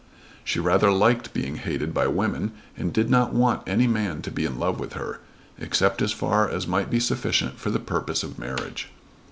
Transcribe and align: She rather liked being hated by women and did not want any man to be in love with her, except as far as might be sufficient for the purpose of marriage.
She 0.43 0.59
rather 0.59 0.89
liked 0.91 1.31
being 1.31 1.57
hated 1.57 1.93
by 1.93 2.07
women 2.07 2.53
and 2.75 2.91
did 2.91 3.07
not 3.07 3.33
want 3.35 3.69
any 3.69 3.85
man 3.85 4.23
to 4.23 4.31
be 4.31 4.45
in 4.45 4.57
love 4.57 4.79
with 4.79 4.93
her, 4.93 5.19
except 5.59 6.01
as 6.01 6.11
far 6.11 6.49
as 6.49 6.65
might 6.65 6.89
be 6.89 6.99
sufficient 6.99 7.59
for 7.59 7.69
the 7.69 7.79
purpose 7.79 8.23
of 8.23 8.39
marriage. 8.39 8.89